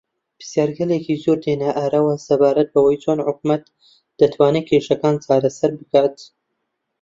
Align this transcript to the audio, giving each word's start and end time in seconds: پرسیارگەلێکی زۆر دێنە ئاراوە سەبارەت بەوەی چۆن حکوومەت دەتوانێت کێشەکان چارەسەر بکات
پرسیارگەلێکی 0.37 1.21
زۆر 1.23 1.37
دێنە 1.43 1.69
ئاراوە 1.77 2.15
سەبارەت 2.27 2.69
بەوەی 2.73 3.01
چۆن 3.03 3.19
حکوومەت 3.27 3.63
دەتوانێت 4.19 4.65
کێشەکان 4.71 5.15
چارەسەر 5.25 5.71
بکات 5.79 6.15